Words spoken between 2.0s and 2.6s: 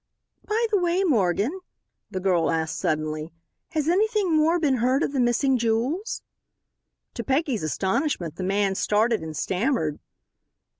the girl